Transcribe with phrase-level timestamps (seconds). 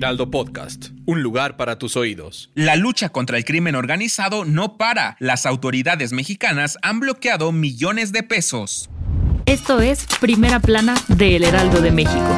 [0.00, 2.50] Heraldo Podcast, un lugar para tus oídos.
[2.54, 5.14] La lucha contra el crimen organizado no para.
[5.20, 8.88] Las autoridades mexicanas han bloqueado millones de pesos.
[9.44, 12.34] Esto es Primera Plana de El Heraldo de México.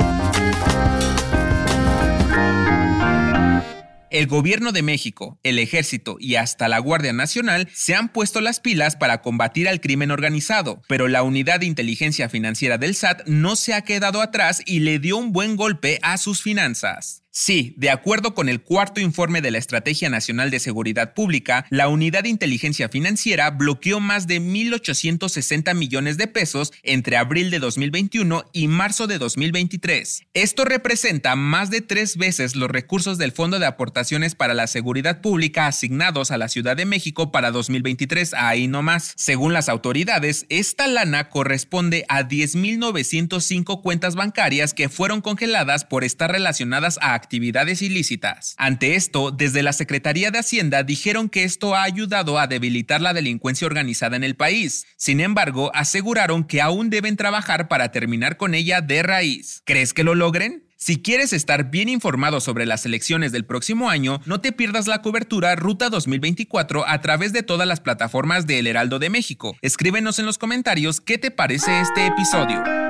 [4.10, 8.58] El gobierno de México, el ejército y hasta la Guardia Nacional se han puesto las
[8.58, 13.54] pilas para combatir al crimen organizado, pero la unidad de inteligencia financiera del SAT no
[13.54, 17.21] se ha quedado atrás y le dio un buen golpe a sus finanzas.
[17.34, 21.88] Sí, de acuerdo con el cuarto informe de la Estrategia Nacional de Seguridad Pública, la
[21.88, 28.44] Unidad de Inteligencia Financiera bloqueó más de 1.860 millones de pesos entre abril de 2021
[28.52, 30.24] y marzo de 2023.
[30.34, 35.22] Esto representa más de tres veces los recursos del Fondo de Aportaciones para la Seguridad
[35.22, 39.14] Pública asignados a la Ciudad de México para 2023, ahí no más.
[39.16, 46.30] Según las autoridades, esta lana corresponde a 10.905 cuentas bancarias que fueron congeladas por estar
[46.30, 48.54] relacionadas a actividades ilícitas.
[48.58, 53.14] Ante esto, desde la Secretaría de Hacienda dijeron que esto ha ayudado a debilitar la
[53.14, 54.86] delincuencia organizada en el país.
[54.96, 59.62] Sin embargo, aseguraron que aún deben trabajar para terminar con ella de raíz.
[59.64, 60.64] ¿Crees que lo logren?
[60.76, 65.00] Si quieres estar bien informado sobre las elecciones del próximo año, no te pierdas la
[65.00, 69.56] cobertura Ruta 2024 a través de todas las plataformas de El Heraldo de México.
[69.62, 72.81] Escríbenos en los comentarios qué te parece este episodio.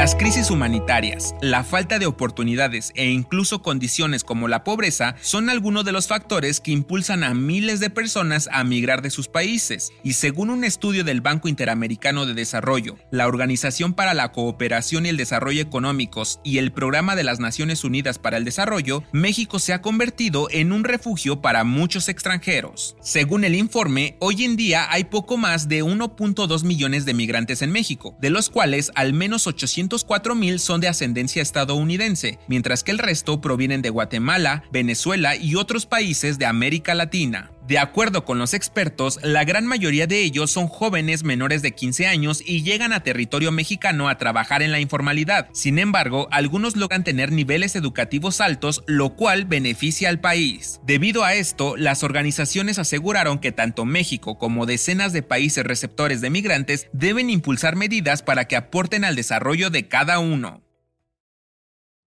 [0.00, 5.84] Las crisis humanitarias, la falta de oportunidades e incluso condiciones como la pobreza son algunos
[5.84, 9.92] de los factores que impulsan a miles de personas a migrar de sus países.
[10.02, 15.10] Y según un estudio del Banco Interamericano de Desarrollo, la Organización para la Cooperación y
[15.10, 19.74] el Desarrollo Económicos y el Programa de las Naciones Unidas para el Desarrollo, México se
[19.74, 22.96] ha convertido en un refugio para muchos extranjeros.
[23.02, 27.70] Según el informe, hoy en día hay poco más de 1.2 millones de migrantes en
[27.70, 29.89] México, de los cuales al menos 800
[30.36, 35.86] mil son de ascendencia estadounidense, mientras que el resto provienen de Guatemala, Venezuela y otros
[35.86, 37.50] países de América Latina.
[37.66, 42.06] De acuerdo con los expertos, la gran mayoría de ellos son jóvenes menores de 15
[42.06, 45.48] años y llegan a territorio mexicano a trabajar en la informalidad.
[45.52, 50.80] Sin embargo, algunos logran tener niveles educativos altos, lo cual beneficia al país.
[50.84, 56.30] Debido a esto, las organizaciones aseguraron que tanto México como decenas de países receptores de
[56.30, 60.62] migrantes deben impulsar medidas para que aporten al desarrollo de cada uno.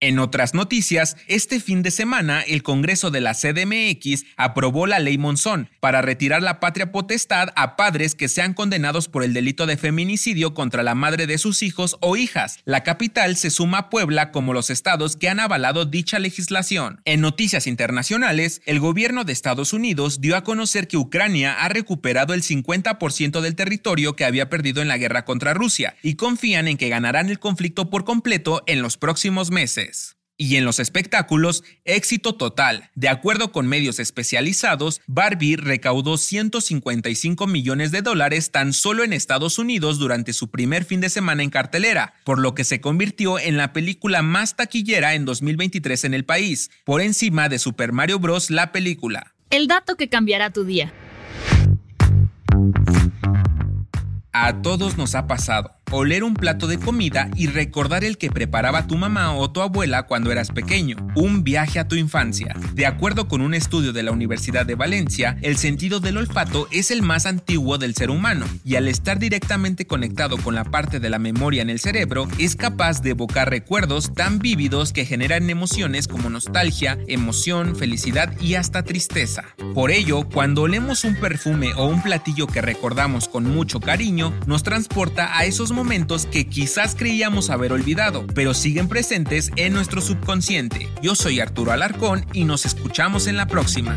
[0.04, 5.18] En otras noticias, este fin de semana el Congreso de la CDMX aprobó la ley
[5.18, 9.78] Monzón para retirar la patria potestad a padres que sean condenados por el delito de
[9.78, 12.60] feminicidio contra la madre de sus hijos o hijas.
[12.66, 17.00] La capital se suma a Puebla como los estados que han avalado dicha legislación.
[17.06, 22.34] En noticias internacionales, el gobierno de Estados Unidos dio a conocer que Ucrania ha recuperado
[22.34, 26.76] el 50% del territorio que había perdido en la guerra contra Rusia y confían en
[26.76, 29.93] que ganarán el conflicto por completo en los próximos meses.
[30.36, 32.90] Y en los espectáculos, éxito total.
[32.96, 39.60] De acuerdo con medios especializados, Barbie recaudó 155 millones de dólares tan solo en Estados
[39.60, 43.58] Unidos durante su primer fin de semana en cartelera, por lo que se convirtió en
[43.58, 48.50] la película más taquillera en 2023 en el país, por encima de Super Mario Bros.
[48.50, 49.36] la película.
[49.52, 50.92] El dato que cambiará tu día.
[54.32, 58.88] A todos nos ha pasado oler un plato de comida y recordar el que preparaba
[58.88, 60.98] tu mamá o tu abuela cuando eras pequeño.
[61.16, 62.56] Un viaje a tu infancia.
[62.74, 66.90] De acuerdo con un estudio de la Universidad de Valencia, el sentido del olfato es
[66.90, 71.12] el más antiguo del ser humano y al estar directamente conectado con la parte de
[71.12, 76.08] la memoria en el cerebro, es capaz de evocar recuerdos tan vívidos que generan emociones
[76.08, 79.44] como nostalgia, emoción, felicidad y hasta tristeza.
[79.76, 84.64] Por ello, cuando olemos un perfume o un platillo que recordamos con mucho cariño, nos
[84.64, 90.00] transporta a esos momentos momentos que quizás creíamos haber olvidado, pero siguen presentes en nuestro
[90.00, 90.88] subconsciente.
[91.02, 93.94] Yo soy Arturo Alarcón y nos escuchamos en la próxima.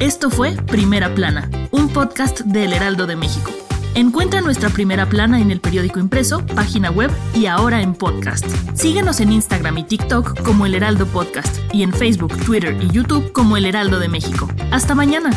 [0.00, 3.50] Esto fue Primera Plana, un podcast del Heraldo de México.
[3.94, 8.44] Encuentra nuestra primera plana en el periódico impreso, página web y ahora en podcast.
[8.74, 13.32] Síguenos en Instagram y TikTok como El Heraldo Podcast y en Facebook, Twitter y YouTube
[13.32, 14.46] como El Heraldo de México.
[14.70, 15.30] Hasta mañana.